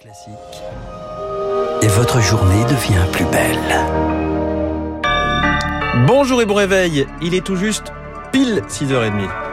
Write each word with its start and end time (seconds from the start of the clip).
Classique. 0.00 0.32
Et 1.82 1.88
votre 1.88 2.20
journée 2.20 2.62
devient 2.66 3.04
plus 3.12 3.24
belle. 3.24 3.58
Bonjour 6.06 6.40
et 6.40 6.46
bon 6.46 6.54
réveil, 6.54 7.04
il 7.20 7.34
est 7.34 7.44
tout 7.44 7.56
juste 7.56 7.92
pile 8.30 8.62
6h30. 8.68 9.47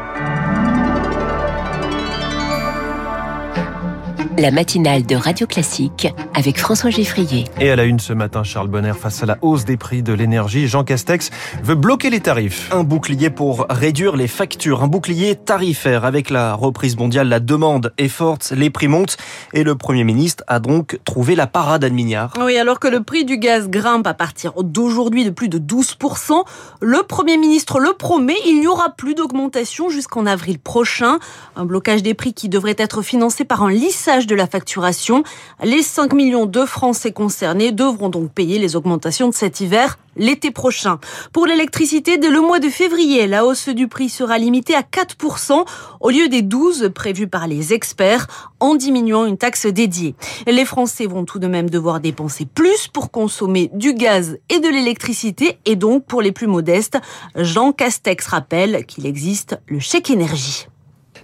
La 4.37 4.51
matinale 4.51 5.05
de 5.05 5.15
Radio 5.15 5.47
Classique 5.47 6.13
avec 6.33 6.59
François 6.59 6.89
Geffrier. 6.89 7.45
Et 7.61 7.70
à 7.70 7.77
la 7.77 7.86
une 7.86 7.99
ce 7.99 8.11
matin, 8.11 8.43
Charles 8.43 8.68
Bonner, 8.68 8.91
face 8.93 9.23
à 9.23 9.25
la 9.25 9.38
hausse 9.41 9.63
des 9.63 9.77
prix 9.77 10.04
de 10.04 10.11
l'énergie, 10.11 10.68
Jean 10.68 10.83
Castex 10.83 11.29
veut 11.63 11.75
bloquer 11.75 12.09
les 12.09 12.19
tarifs. 12.19 12.69
Un 12.73 12.83
bouclier 12.83 13.29
pour 13.29 13.65
réduire 13.69 14.18
les 14.18 14.27
factures, 14.27 14.83
un 14.83 14.87
bouclier 14.87 15.37
tarifaire. 15.37 16.04
Avec 16.04 16.29
la 16.29 16.54
reprise 16.54 16.97
mondiale, 16.97 17.29
la 17.29 17.39
demande 17.39 17.93
est 17.97 18.09
forte, 18.09 18.51
les 18.54 18.69
prix 18.69 18.89
montent 18.89 19.15
et 19.54 19.63
le 19.63 19.75
Premier 19.75 20.04
ministre 20.04 20.43
a 20.47 20.59
donc 20.59 20.99
trouvé 21.05 21.36
la 21.36 21.47
parade 21.47 21.86
à 21.86 21.89
milliard. 21.89 22.33
Oui, 22.41 22.57
alors 22.57 22.82
que 22.82 22.89
le 22.89 23.02
prix 23.04 23.24
du 23.24 23.38
gaz 23.38 23.69
grimpe 23.69 24.05
à 24.05 24.13
partir 24.13 24.52
d'aujourd'hui 24.61 25.24
de 25.24 25.29
plus 25.29 25.47
de 25.47 25.60
12%, 25.60 26.43
le 26.82 27.04
Premier 27.04 27.38
ministre 27.38 27.79
le 27.79 27.93
promet, 27.93 28.36
il 28.46 28.60
n'y 28.60 28.68
aura 28.68 28.89
plus 28.89 29.15
d'augmentation 29.15 29.89
jusqu'en 29.89 30.25
avril 30.25 30.60
prochain. 30.60 31.19
Un 31.55 31.63
blocage 31.63 32.03
des 32.03 32.13
prix 32.13 32.33
qui 32.33 32.49
devrait 32.49 32.75
être 32.77 33.02
financé 33.02 33.45
par 33.45 33.63
un 33.63 33.72
lissage 33.72 34.25
de 34.28 34.36
la 34.36 34.47
facturation. 34.47 35.23
Les 35.64 35.81
5 35.81 36.14
millions 36.14 36.45
de 36.45 36.66
Français 36.66 37.11
concernés 37.11 37.72
devront 37.72 38.09
donc 38.09 38.31
payer 38.31 38.59
les 38.59 38.75
augmentations 38.75 39.30
de 39.30 39.33
cet 39.33 39.61
hiver 39.61 39.97
l'été 40.17 40.52
prochain. 40.52 41.00
Pour 41.33 41.45
l'électricité, 41.45 42.17
dès 42.17 42.30
le 42.30 42.42
mois 42.42 42.59
de 42.59 42.69
février, 42.69 43.28
la 43.28 43.45
hausse 43.45 43.69
du 43.69 43.88
prix 43.88 44.09
sera 44.09 44.38
limitée 44.38 44.75
à 44.75 44.81
4% 44.81 45.66
au 46.00 46.09
lieu 46.09 46.28
des 46.28 46.42
12 46.42 46.92
prévus 46.94 47.28
par 47.28 47.47
les 47.47 47.73
experts 47.73 48.28
en 48.59 48.75
diminuant 48.75 49.25
une 49.25 49.38
taxe 49.38 49.66
dédiée. 49.66 50.16
Les 50.47 50.66
Français 50.66 51.05
vont 51.05 51.25
tout 51.25 51.39
de 51.39 51.47
même 51.47 51.69
devoir 51.69 52.00
dépenser 52.00 52.45
plus 52.45 52.88
pour 52.88 53.11
consommer 53.11 53.69
du 53.73 53.94
gaz 53.94 54.38
et 54.49 54.59
de 54.59 54.69
l'électricité 54.69 55.59
et 55.66 55.75
donc 55.75 56.05
pour 56.05 56.21
les 56.21 56.31
plus 56.31 56.47
modestes, 56.47 56.97
Jean 57.36 57.71
Castex 57.71 58.25
rappelle 58.27 58.86
qu'il 58.86 59.05
existe 59.05 59.59
le 59.67 59.80
chèque 59.80 60.09
énergie. 60.09 60.67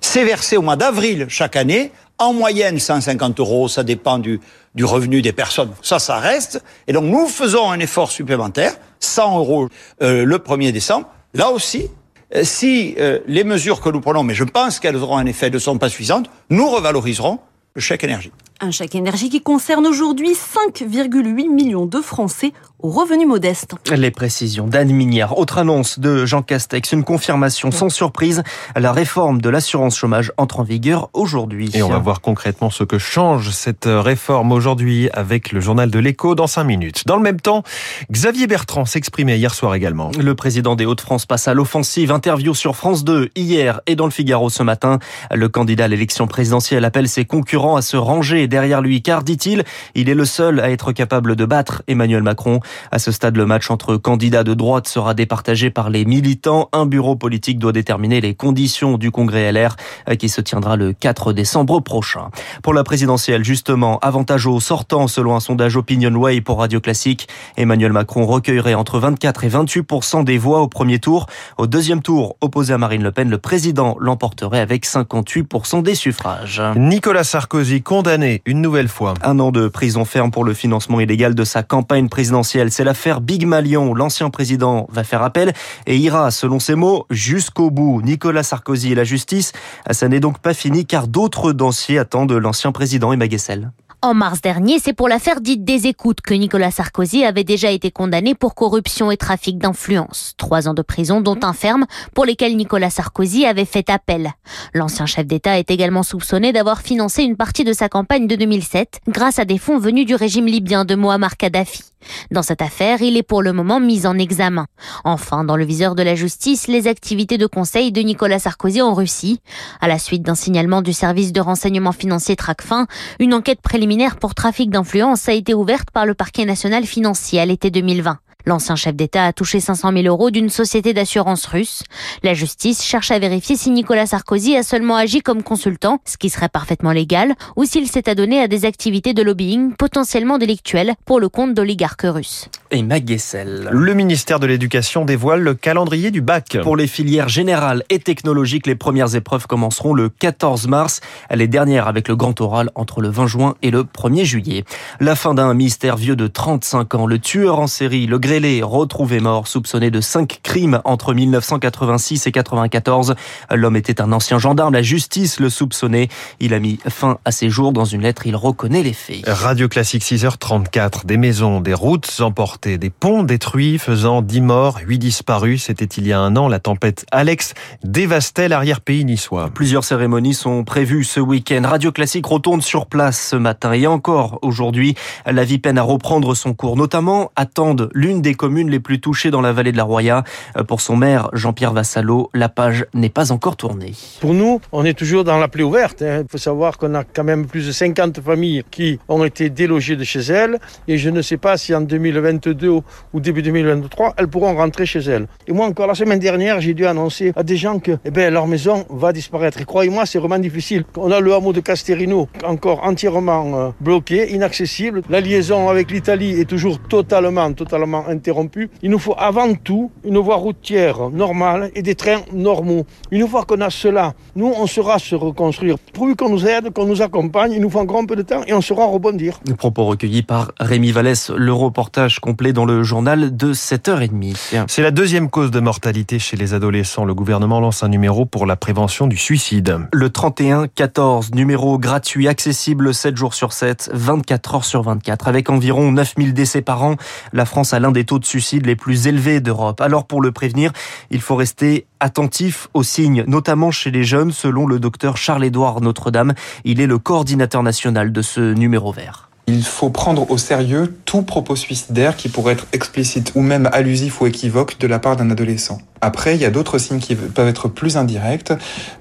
C'est 0.02 0.26
versé 0.26 0.58
au 0.58 0.62
mois 0.62 0.76
d'avril 0.76 1.28
chaque 1.30 1.56
année 1.56 1.92
en 2.18 2.34
moyenne 2.34 2.80
150 2.80 3.40
euros, 3.40 3.68
ça 3.68 3.84
dépend 3.84 4.20
du, 4.20 4.40
revenu 4.82 5.22
des 5.22 5.34
personnes. 5.34 5.72
Ça, 5.82 6.00
ça 6.00 6.18
reste. 6.20 6.64
Et 6.88 6.94
donc 6.94 7.06
nous 7.06 7.28
faisons 7.28 7.72
un 7.72 7.80
effort 7.80 8.12
supplémentaire, 8.12 8.76
100 9.00 9.40
euros 9.40 9.70
euh, 10.02 10.24
le 10.24 10.38
1er 10.38 10.72
décembre. 10.72 11.08
Là 11.34 11.50
aussi, 11.50 11.90
euh, 12.36 12.44
si 12.44 12.96
euh, 13.00 13.20
les 13.28 13.44
mesures 13.44 13.82
que 13.82 13.90
nous 13.90 14.02
prenons, 14.02 14.24
mais 14.24 14.34
je 14.34 14.44
pense 14.44 14.80
qu'elles 14.80 14.96
auront 14.98 15.18
un 15.18 15.26
effet, 15.26 15.50
ne 15.50 15.60
sont 15.60 15.78
pas 15.78 15.90
suffisantes, 15.90 16.30
nous 16.50 16.70
revaloriserons 16.70 17.40
le 17.74 17.82
chèque 17.82 18.04
énergie. 18.04 18.32
Un 18.64 18.70
chèque 18.70 18.94
énergie 18.94 19.30
qui 19.30 19.42
concerne 19.42 19.88
aujourd'hui 19.88 20.34
5,8 20.34 21.50
millions 21.50 21.88
de 21.88 22.00
Français 22.00 22.54
aux 22.78 22.90
revenus 22.90 23.28
modestes. 23.28 23.74
Les 23.96 24.12
précisions 24.12 24.68
d'Anne 24.68 24.92
Mignard. 24.92 25.38
Autre 25.38 25.58
annonce 25.58 25.98
de 26.00 26.26
Jean 26.26 26.44
Castex, 26.44 26.92
une 26.92 27.04
confirmation 27.04 27.72
sans 27.72 27.90
surprise. 27.90 28.44
La 28.76 28.92
réforme 28.92 29.42
de 29.42 29.50
l'assurance 29.50 29.98
chômage 29.98 30.32
entre 30.38 30.60
en 30.60 30.64
vigueur 30.64 31.10
aujourd'hui. 31.14 31.72
Et 31.74 31.82
on 31.82 31.90
va 31.90 31.98
voir 31.98 32.22
concrètement 32.22 32.70
ce 32.70 32.84
que 32.84 33.00
change 33.00 33.50
cette 33.50 33.88
réforme 33.88 34.52
aujourd'hui 34.52 35.10
avec 35.14 35.52
le 35.52 35.60
journal 35.60 35.90
de 35.90 36.00
l'écho 36.00 36.36
dans 36.36 36.48
5 36.48 36.64
minutes. 36.64 37.04
Dans 37.08 37.18
le 37.18 37.24
même 37.24 37.40
temps, 37.42 37.64
Xavier 38.12 38.46
Bertrand 38.46 38.86
s'exprimait 38.86 39.38
hier 39.38 39.54
soir 39.54 39.74
également. 39.74 40.12
Le 40.20 40.36
président 40.36 40.76
des 40.76 40.86
Hauts-de-France 40.86 41.26
passe 41.26 41.48
à 41.48 41.56
l'offensive. 41.56 42.12
Interview 42.12 42.54
sur 42.54 42.76
France 42.76 43.04
2 43.04 43.30
hier 43.36 43.82
et 43.88 43.96
dans 43.96 44.06
le 44.06 44.12
Figaro 44.12 44.50
ce 44.50 44.62
matin. 44.64 45.00
Le 45.32 45.50
candidat 45.50 45.86
à 45.86 45.88
l'élection 45.88 46.28
présidentielle 46.28 46.86
appelle 46.86 47.10
ses 47.10 47.26
concurrents 47.26 47.76
à 47.76 47.82
se 47.82 47.98
ranger 47.98 48.48
derrière 48.52 48.82
lui 48.82 49.02
car, 49.02 49.24
dit-il, 49.24 49.64
il 49.96 50.10
est 50.10 50.14
le 50.14 50.26
seul 50.26 50.60
à 50.60 50.70
être 50.70 50.92
capable 50.92 51.36
de 51.36 51.46
battre 51.46 51.82
Emmanuel 51.88 52.22
Macron. 52.22 52.60
À 52.92 53.00
ce 53.00 53.12
stade, 53.12 53.36
le 53.36 53.48
match 53.48 53.72
entre 53.72 53.98
candidats 53.98 54.44
de 54.44 54.54
droite 54.54 54.88
sera 54.88 55.16
départagé 55.16 55.72
par 55.72 55.90
les 55.90 56.06
militants. 56.06 56.70
Un 56.74 56.86
bureau 56.86 57.16
politique 57.16 57.58
doit 57.58 57.72
déterminer 57.72 58.22
les 58.22 58.36
conditions 58.36 59.00
du 59.00 59.10
congrès 59.10 59.52
LR 59.52 59.76
euh, 60.08 60.16
qui 60.16 60.30
se 60.30 60.42
tiendra 60.42 60.76
le 60.76 60.94
4 60.94 61.34
décembre 61.34 61.80
prochain. 61.80 62.30
Pour 62.62 62.76
la 62.76 62.84
présidentielle, 62.84 63.44
justement, 63.44 63.98
avantage 64.00 64.46
au 64.46 64.60
sortant 64.60 65.08
selon 65.08 65.36
un 65.36 65.40
sondage 65.40 65.76
Opinionway 65.76 66.42
pour 66.42 66.60
Radio 66.60 66.80
Classique. 66.80 67.28
Emmanuel 67.58 67.94
Macron 67.94 68.28
recueillerait 68.28 68.76
entre 68.76 69.00
24 69.00 69.44
et 69.46 69.50
28 69.50 70.24
des 70.26 70.38
voix 70.38 70.62
au 70.62 70.68
premier 70.68 71.00
tour. 71.00 71.28
Au 71.58 71.68
deuxième 71.68 72.02
tour, 72.02 72.36
opposé 72.42 72.74
à 72.74 72.78
Marine 72.78 73.04
Le 73.04 73.12
Pen, 73.12 73.30
le 73.30 73.38
président 73.38 73.96
l'emporterait 74.00 74.60
avec 74.60 74.86
58% 74.86 75.82
des 75.82 75.96
suffrages. 75.96 76.62
Nicolas 76.76 77.24
Sarkozy 77.24 77.82
condamné 77.82 78.41
une 78.46 78.62
nouvelle 78.62 78.88
fois. 78.88 79.14
Un 79.22 79.40
an 79.40 79.52
de 79.52 79.68
prison 79.68 80.06
ferme 80.06 80.32
pour 80.32 80.44
le 80.44 80.54
financement 80.54 81.00
illégal 81.00 81.36
de 81.36 81.44
sa 81.44 81.64
campagne 81.64 82.10
présidentielle. 82.10 82.72
C'est 82.72 82.84
l'affaire 82.84 83.22
Big 83.22 83.46
Malion. 83.46 83.94
L'ancien 83.94 84.30
président 84.30 84.88
va 84.92 85.04
faire 85.04 85.22
appel 85.22 85.54
et 85.86 85.98
ira, 85.98 86.32
selon 86.32 86.60
ses 86.60 86.76
mots, 86.76 87.06
jusqu'au 87.10 87.72
bout. 87.72 88.02
Nicolas 88.02 88.44
Sarkozy 88.44 88.92
et 88.92 88.96
la 88.96 89.04
justice, 89.04 89.54
ça 89.90 90.08
n'est 90.08 90.20
donc 90.20 90.40
pas 90.40 90.54
fini 90.54 90.86
car 90.86 91.08
d'autres 91.08 91.54
dossiers 91.54 92.00
attendent 92.00 92.32
l'ancien 92.34 92.72
président 92.72 93.14
Emma 93.14 93.28
Guessel. 93.28 93.72
En 94.04 94.16
mars 94.16 94.42
dernier, 94.42 94.80
c'est 94.80 94.94
pour 94.94 95.08
l'affaire 95.08 95.42
dite 95.42 95.64
des 95.64 95.86
écoutes 95.86 96.22
que 96.22 96.34
Nicolas 96.34 96.72
Sarkozy 96.72 97.24
avait 97.24 97.44
déjà 97.44 97.70
été 97.70 97.92
condamné 97.92 98.34
pour 98.34 98.56
corruption 98.56 99.12
et 99.12 99.18
trafic 99.18 99.60
d'influence. 99.60 100.34
Trois 100.38 100.68
ans 100.68 100.74
de 100.74 100.82
prison, 100.82 101.22
dont 101.22 101.38
un 101.44 101.54
ferme, 101.54 101.86
pour 102.16 102.26
lesquels 102.26 102.58
Nicolas 102.58 102.90
Sarkozy 102.90 103.46
avait 103.46 103.64
fait 103.64 103.92
appel. 103.92 104.32
L'ancien 104.74 105.06
chef 105.06 105.28
d'État 105.28 105.60
est 105.60 105.70
également 105.70 106.02
soupçonné 106.02 106.52
d'avoir 106.52 106.82
financé 106.82 107.22
une 107.22 107.38
partie 107.38 107.64
de 107.64 107.74
sa 107.74 107.90
campagne 107.90 108.26
de 108.26 108.36
2007 108.36 109.02
grâce 109.08 109.38
à 109.38 109.46
des 109.46 109.60
fonds 109.60 109.78
venus 109.78 110.08
du 110.08 110.16
régime 110.16 110.48
libyen 110.48 110.84
de 110.84 110.96
Muammar 110.96 111.38
Kadhafi. 111.38 111.91
Dans 112.32 112.44
cette 112.44 112.62
affaire, 112.62 113.02
il 113.02 113.18
est 113.18 113.24
pour 113.24 113.42
le 113.42 113.54
moment 113.54 113.80
mis 113.80 114.06
en 114.06 114.18
examen. 114.18 114.68
Enfin, 115.04 115.44
dans 115.44 115.56
le 115.56 115.66
viseur 115.66 115.96
de 115.96 116.04
la 116.04 116.16
justice, 116.16 116.68
les 116.68 116.88
activités 116.88 117.38
de 117.38 117.46
conseil 117.46 117.92
de 117.92 118.02
Nicolas 118.02 118.40
Sarkozy 118.40 118.82
en 118.82 118.94
Russie. 118.94 119.40
À 119.80 119.88
la 119.88 120.00
suite 120.00 120.24
d'un 120.24 120.36
signalement 120.36 120.82
du 120.82 120.94
service 120.94 121.32
de 121.32 121.42
renseignement 121.42 121.92
financier 121.92 122.36
Tracfin, 122.36 122.88
une 123.20 123.34
enquête 123.34 123.62
préliminaire 123.62 124.18
pour 124.18 124.36
trafic 124.36 124.70
d'influence 124.70 125.28
a 125.30 125.34
été 125.34 125.54
ouverte 125.54 125.92
par 125.92 126.06
le 126.06 126.14
parquet 126.14 126.46
national 126.46 126.86
financier 126.86 127.40
à 127.40 127.46
l'été 127.46 127.72
2020. 127.72 128.20
L'ancien 128.46 128.76
chef 128.76 128.96
d'État 128.96 129.26
a 129.26 129.34
touché 129.34 129.60
500 129.60 129.92
000 129.94 130.06
euros 130.06 130.32
d'une 130.32 130.50
société 130.50 130.94
d'assurance 130.94 131.46
russe. 131.46 131.84
La 132.24 132.34
justice 132.34 132.84
cherche 132.84 133.12
à 133.12 133.20
vérifier 133.20 133.56
si 133.56 133.70
Nicolas 133.70 134.06
Sarkozy 134.06 134.56
a 134.56 134.64
seulement 134.64 134.96
agi 134.96 135.22
comme 135.22 135.44
consultant, 135.44 136.00
ce 136.06 136.18
qui 136.18 136.30
serait 136.30 136.50
parfaitement 136.50 136.92
légal, 136.92 137.36
ou 137.56 137.66
s'il 137.66 137.88
s'est 137.88 138.10
adonné 138.10 138.40
à 138.40 138.48
des 138.48 138.66
activités 138.66 139.14
de 139.14 139.22
lobbying 139.22 139.74
potentiellement 139.74 140.38
délictuelles 140.38 140.94
pour 141.06 141.20
le 141.20 141.30
compte 141.30 141.54
d'oligarques 141.54 142.06
russes. 142.06 142.50
Et 142.72 142.84
Maguessel. 142.84 143.68
Le 143.72 143.94
ministère 143.94 144.40
de 144.40 144.48
l'Éducation 144.48 145.06
dévoile 145.06 145.42
le 145.42 145.54
calendrier 145.54 146.10
du 146.10 146.22
bac. 146.22 146.58
Pour 146.64 146.78
les 146.78 146.88
filières 146.88 147.30
générales 147.30 147.84
et 147.90 148.00
technologiques, 148.00 148.68
les 148.68 148.76
premières 148.76 149.16
épreuves 149.16 149.46
commenceront 149.46 149.94
le 149.94 150.10
14 150.10 150.68
mars. 150.68 151.02
Les 151.34 151.48
dernières 151.48 151.88
avec 151.88 152.08
le 152.08 152.16
grand 152.16 152.40
oral 152.40 152.70
entre 152.76 153.02
le 153.02 153.10
20 153.10 153.28
juin 153.28 153.56
et 153.62 153.72
le 153.72 153.84
1er 153.84 154.24
juillet. 154.24 154.64
La 155.00 155.16
fin 155.16 155.34
d'un 155.34 155.54
mystère 155.54 155.98
vieux 155.98 156.16
de 156.16 156.28
35 156.28 156.96
ans. 156.96 157.06
Le 157.06 157.20
tueur 157.20 157.60
en 157.60 157.68
série, 157.68 158.08
le 158.08 158.20
Grélé, 158.32 158.64
retrouvé 158.64 159.20
mort, 159.20 159.46
soupçonné 159.46 159.92
de 159.92 160.00
cinq 160.00 160.40
crimes 160.42 160.80
entre 160.86 161.14
1986 161.14 162.28
et 162.28 162.32
94. 162.32 163.16
L'homme 163.54 163.76
était 163.76 164.00
un 164.00 164.14
ancien 164.14 164.40
gendarme. 164.40 164.74
La 164.74 164.82
justice 164.82 165.42
le 165.42 165.50
soupçonnait. 165.50 166.08
Il 166.40 166.54
a 166.54 166.60
mis 166.60 166.80
fin 166.88 167.18
à 167.26 167.34
ses 167.34 167.50
jours. 167.50 167.74
Dans 167.74 167.84
une 167.84 168.04
lettre, 168.04 168.26
il 168.28 168.38
reconnaît 168.38 168.84
les 168.84 168.94
faits. 168.94 169.28
Radio 169.28 169.68
Classique 169.68 170.04
6h34. 170.04 171.06
Des 171.06 171.18
maisons, 171.18 171.60
des 171.60 171.74
routes 171.74 172.22
emportées, 172.22 172.78
des 172.78 172.90
ponts 172.90 173.24
détruits, 173.24 173.78
faisant 173.78 174.22
10 174.22 174.40
morts, 174.40 174.80
8 174.88 174.98
disparus. 174.98 175.66
C'était 175.66 175.84
il 175.84 176.08
y 176.08 176.14
a 176.14 176.20
un 176.22 176.38
an. 176.38 176.48
La 176.48 176.60
tempête 176.60 177.06
Alex 177.12 177.54
dévastait 177.84 178.48
l'arrière-pays 178.48 179.04
niçois. 179.04 179.50
Plusieurs 179.54 179.84
cérémonies 179.84 180.36
sont 180.36 180.64
prévues 180.64 181.04
ce 181.04 181.20
week-end. 181.20 181.64
Radio 181.66 181.92
Classique 181.92 182.28
retourne 182.28 182.62
sur 182.62 182.86
place 182.86 183.28
ce 183.32 183.36
matin. 183.36 183.74
Et 183.74 183.88
encore 183.88 184.40
aujourd'hui, 184.42 184.96
la 185.26 185.44
vie 185.44 185.60
peine 185.60 185.78
à 185.78 185.84
reprendre 185.84 186.34
son 186.34 186.54
cours. 186.54 186.78
Notamment, 186.78 187.34
attendent 187.36 187.90
l'une 187.94 188.21
des 188.22 188.34
communes 188.34 188.70
les 188.70 188.80
plus 188.80 189.00
touchées 189.00 189.32
dans 189.32 189.42
la 189.42 189.52
vallée 189.52 189.72
de 189.72 189.78
la 189.78 189.84
Roya. 189.84 190.24
Pour 190.68 190.82
son 190.82 190.96
maire, 190.96 191.30
Jean-Pierre 191.34 191.74
Vassalo, 191.74 192.30
la 192.34 192.50
page 192.50 192.86
n'est 192.94 193.10
pas 193.10 193.32
encore 193.32 193.58
tournée. 193.58 193.94
Pour 194.20 194.34
nous, 194.34 194.62
on 194.72 194.86
est 194.86 194.98
toujours 194.98 195.24
dans 195.24 195.38
la 195.38 195.48
plaie 195.48 195.64
ouverte. 195.64 196.02
Il 196.02 196.26
faut 196.30 196.38
savoir 196.38 196.78
qu'on 196.78 196.96
a 196.96 197.04
quand 197.04 197.24
même 197.24 197.46
plus 197.46 197.68
de 197.68 197.72
50 197.72 198.22
familles 198.22 198.64
qui 198.72 199.00
ont 199.08 199.24
été 199.24 199.50
délogées 199.50 199.96
de 199.96 200.04
chez 200.04 200.22
elles. 200.22 200.60
Et 200.88 200.98
je 200.98 201.10
ne 201.10 201.22
sais 201.22 201.38
pas 201.38 201.58
si 201.58 201.74
en 201.74 201.82
2022 201.82 202.70
ou 202.70 203.20
début 203.20 203.42
2023, 203.42 204.16
elles 204.18 204.28
pourront 204.28 204.56
rentrer 204.56 204.86
chez 204.86 205.00
elles. 205.00 205.28
Et 205.48 205.52
moi, 205.52 205.66
encore 205.66 205.88
la 205.88 205.96
semaine 205.96 206.20
dernière, 206.20 206.62
j'ai 206.62 206.74
dû 206.74 206.86
annoncer 206.86 207.34
à 207.36 207.44
des 207.44 207.58
gens 207.58 207.80
que 207.80 207.98
eh 208.06 208.12
ben, 208.12 208.34
leur 208.34 208.48
maison 208.48 208.86
va 208.90 209.14
disparaître. 209.14 209.60
Et 209.62 209.66
croyez-moi, 209.66 210.06
c'est 210.06 210.20
vraiment 210.20 210.40
difficile. 210.40 210.84
On 210.98 211.12
a 211.12 211.20
le 211.20 211.34
hameau 211.34 211.54
de 211.54 211.60
Casterino 211.60 212.28
encore 212.44 212.84
entièrement 212.84 213.74
bloqué, 213.80 214.32
inaccessible. 214.34 215.02
La 215.10 215.22
liaison 215.22 215.70
avec 215.70 215.92
l'Italie 215.92 216.40
est 216.40 216.46
toujours 216.46 216.80
totalement, 216.80 217.52
totalement 217.54 218.06
interrompues. 218.12 218.70
Il 218.84 218.92
nous 218.92 219.00
faut 219.00 219.16
avant 219.18 219.54
tout 219.56 219.92
une 220.04 220.18
voie 220.20 220.36
routière 220.36 221.10
normale 221.10 221.72
et 221.76 221.82
des 221.82 221.96
trains 221.96 222.22
normaux. 222.34 222.86
Une 223.10 223.28
fois 223.28 223.46
qu'on 223.46 223.62
a 223.62 223.70
cela, 223.70 224.14
nous, 224.36 224.54
on 224.56 224.68
saura 224.68 225.00
se 225.00 225.16
reconstruire. 225.16 225.78
Pourvu 225.94 226.16
qu'on 226.16 226.30
nous 226.30 226.46
aide, 226.46 226.72
qu'on 226.72 226.86
nous 226.86 227.02
accompagne, 227.02 227.54
il 227.54 227.62
nous 227.62 227.70
faut 227.70 227.80
encore 227.80 228.00
un 228.00 228.06
peu 228.06 228.16
de 228.16 228.22
temps 228.22 228.42
et 228.46 228.54
on 228.54 228.62
saura 228.62 228.86
rebondir. 228.86 229.40
Propos 229.58 229.86
recueillis 229.86 230.24
par 230.24 230.52
Rémi 230.60 230.92
Vallès, 230.92 231.30
le 231.30 231.54
reportage 231.54 232.20
complet 232.20 232.54
dans 232.54 232.66
le 232.66 232.84
journal 232.84 233.36
de 233.36 233.54
7h30. 233.54 234.66
C'est 234.68 234.82
la 234.82 234.92
deuxième 234.92 235.30
cause 235.30 235.52
de 235.52 235.60
mortalité 235.60 236.20
chez 236.20 236.38
les 236.38 236.54
adolescents. 236.54 237.06
Le 237.06 237.14
gouvernement 237.14 237.60
lance 237.60 237.84
un 237.84 237.90
numéro 237.90 238.26
pour 238.26 238.46
la 238.46 238.56
prévention 238.56 239.08
du 239.08 239.18
suicide. 239.18 239.80
Le 239.94 240.10
3114, 240.10 241.34
numéro 241.34 241.78
gratuit, 241.78 242.28
accessible 242.28 242.94
7 242.94 243.16
jours 243.16 243.34
sur 243.34 243.54
7, 243.54 243.92
24 243.94 244.56
heures 244.56 244.66
sur 244.66 244.82
24. 244.84 245.28
Avec 245.28 245.50
environ 245.50 245.92
9000 245.92 246.34
décès 246.34 246.62
par 246.62 246.84
an, 246.84 246.96
la 247.34 247.46
France 247.46 247.74
a 247.74 247.80
l'un 247.80 247.92
des 247.92 248.01
taux 248.06 248.20
de 248.20 248.26
suicide 248.26 248.66
les 248.66 248.76
plus 248.76 249.08
élevés 249.08 249.40
d'Europe. 249.42 249.82
Alors 249.82 250.06
pour 250.06 250.22
le 250.22 250.32
prévenir, 250.32 250.72
il 251.10 251.22
faut 251.22 251.36
rester 251.36 251.86
attentif 252.00 252.68
aux 252.74 252.84
signes, 252.84 253.24
notamment 253.28 253.72
chez 253.72 253.92
les 253.92 254.04
jeunes, 254.04 254.32
selon 254.32 254.68
le 254.68 254.80
docteur 254.80 255.18
Charles-Édouard 255.18 255.82
Notre-Dame. 255.82 256.34
Il 256.64 256.82
est 256.82 256.88
le 256.88 256.98
coordinateur 256.98 257.64
national 257.64 258.12
de 258.12 258.22
ce 258.22 258.54
numéro 258.54 258.92
vert. 258.92 259.31
Il 259.54 259.66
faut 259.66 259.90
prendre 259.90 260.32
au 260.32 260.38
sérieux 260.38 260.96
tout 261.04 261.24
propos 261.24 261.58
suicidaire 261.58 262.16
qui 262.16 262.30
pourrait 262.30 262.54
être 262.54 262.68
explicite 262.72 263.34
ou 263.36 263.42
même 263.42 263.70
allusif 263.74 264.22
ou 264.22 264.28
équivoque 264.28 264.80
de 264.80 264.88
la 264.88 264.98
part 264.98 265.18
d'un 265.18 265.30
adolescent. 265.30 265.80
Après, 266.00 266.36
il 266.36 266.42
y 266.42 266.46
a 266.46 266.50
d'autres 266.50 266.78
signes 266.78 267.00
qui 267.00 267.16
peuvent 267.16 267.48
être 267.48 267.68
plus 267.68 267.98
indirects, 267.98 268.54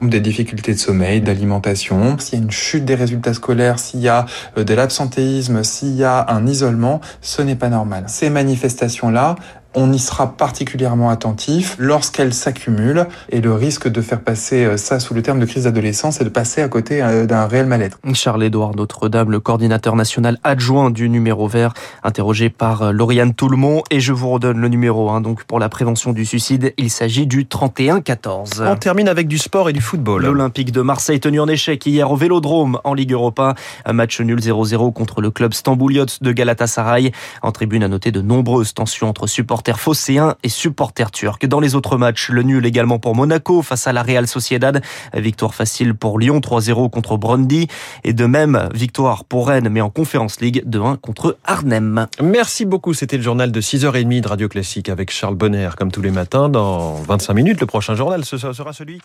des 0.03 0.21
difficultés 0.21 0.75
de 0.75 0.79
sommeil, 0.79 1.21
d'alimentation, 1.21 2.19
s'il 2.19 2.39
y 2.39 2.43
a 2.43 2.45
une 2.45 2.51
chute 2.51 2.85
des 2.85 2.97
résultats 2.97 3.33
scolaires, 3.33 3.79
s'il 3.79 4.01
y 4.01 4.09
a 4.09 4.27
euh, 4.59 4.65
de 4.65 4.75
l'absentéisme, 4.75 5.63
s'il 5.63 5.95
y 5.95 6.05
a 6.05 6.27
un 6.29 6.47
isolement, 6.47 7.01
ce 7.23 7.43
n'est 7.43 7.55
pas 7.55 7.69
normal. 7.69 8.05
Ces 8.09 8.29
manifestations-là, 8.29 9.37
on 9.75 9.93
y 9.93 9.99
sera 9.99 10.37
particulièrement 10.37 11.11
attentif 11.11 11.77
lorsqu'elles 11.79 12.35
s'accumulent 12.35 13.07
et 13.29 13.41
le 13.41 13.53
risque 13.53 13.89
de 13.89 14.01
faire 14.01 14.21
passer 14.21 14.65
euh, 14.65 14.77
ça 14.77 14.99
sous 14.99 15.15
le 15.15 15.23
terme 15.23 15.39
de 15.39 15.47
crise 15.47 15.65
d'adolescence, 15.65 16.17
c'est 16.17 16.25
de 16.25 16.29
passer 16.29 16.63
à 16.63 16.69
côté 16.69 17.03
euh, 17.03 17.27
d'un 17.27 17.47
réel 17.47 17.67
mal-être. 17.67 17.99
Charles-Édouard 18.13 18.75
Notre-Dame, 18.75 19.31
le 19.31 19.39
coordinateur 19.39 19.95
national 19.95 20.39
adjoint 20.43 20.91
du 20.91 21.09
numéro 21.09 21.47
vert, 21.47 21.73
interrogé 22.03 22.51
par 22.51 22.83
euh, 22.83 22.93
Lauriane 22.93 23.33
Toulmont. 23.35 23.83
Et 23.91 24.01
je 24.01 24.13
vous 24.13 24.31
redonne 24.31 24.59
le 24.59 24.69
numéro 24.69 25.11
1 25.11 25.21
donc 25.21 25.45
pour 25.45 25.61
la 25.61 25.69
prévention 25.69 26.13
du 26.13 26.25
suicide. 26.25 26.75
Il 26.77 26.91
s'agit 26.91 27.27
du 27.27 27.45
31-14. 27.45 28.67
On 28.67 28.77
termine 28.77 29.09
avec 29.09 29.29
du 29.29 29.39
sport 29.39 29.69
et 29.69 29.73
du 29.73 29.81
football. 29.81 30.25
L'Olympique 30.25 30.73
de 30.73 30.81
Marseille 30.81 31.21
tenu 31.21 31.41
en 31.41 31.49
échec 31.49 31.85
hier 31.87 32.11
au 32.11 32.17
Vélodrome 32.17 32.81
en 32.85 32.95
Ligue 32.95 33.13
Europa. 33.13 33.55
Un 33.85 33.93
match 33.93 34.21
nul 34.21 34.41
0-0 34.41 34.93
contre 34.93 35.21
le 35.21 35.31
club 35.31 35.55
Stambouliot 35.55 36.07
de 36.21 36.33
Galatasaray. 36.33 37.13
En 37.43 37.53
tribune 37.53 37.85
à 37.85 37.89
noter 37.89 38.11
de 38.11 38.21
nombreuses 38.21 38.75
tensions 38.75 39.09
entre 39.09 39.27
supporters 39.27 39.60
supporters 39.61 39.81
phocéens 39.81 40.37
et 40.43 40.49
supporters 40.49 41.11
turcs. 41.11 41.47
Dans 41.47 41.61
les 41.61 41.75
autres 41.75 41.99
matchs, 41.99 42.31
le 42.31 42.43
nul 42.43 42.65
également 42.65 42.99
pour 42.99 43.15
Monaco 43.15 43.61
face 43.61 43.87
à 43.87 43.93
la 43.93 44.03
Real 44.03 44.27
Sociedad. 44.27 44.83
Victoire 45.13 45.55
facile 45.55 45.95
pour 45.95 46.19
Lyon, 46.19 46.39
3-0 46.39 46.89
contre 46.89 47.19
Brøndby. 47.19 47.69
Et 48.03 48.15
de 48.15 48.25
même, 48.25 48.71
victoire 48.73 49.27
pour 49.27 49.49
Rennes, 49.49 49.69
mais 49.69 49.83
en 49.83 49.91
Conférence 49.91 50.41
League, 50.41 50.65
2-1 50.67 50.97
contre 50.97 51.37
Arnhem. 51.45 52.07
Merci 52.23 52.65
beaucoup. 52.65 52.95
C'était 52.95 53.19
le 53.19 53.23
journal 53.23 53.53
de 53.53 53.61
6h30 53.61 54.23
de 54.23 54.29
Radio 54.29 54.49
Classique 54.49 54.89
avec 54.89 55.11
Charles 55.11 55.35
Bonner, 55.35 55.69
comme 55.77 55.93
tous 55.93 56.01
les 56.01 56.11
matins. 56.11 56.49
Dans 56.49 56.95
25 56.95 57.35
minutes, 57.35 57.61
le 57.61 57.67
prochain 57.67 57.95
journal, 57.95 58.25
ce 58.25 58.39
sera 58.39 58.73
celui 58.73 59.03